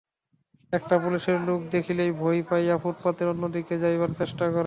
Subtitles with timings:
[0.73, 4.59] একটা পুলিশের লোক দেখিলেই ভয় পাইয়া ফুটপাতের অন্যদিকে যাইবার চেষ্টা করে।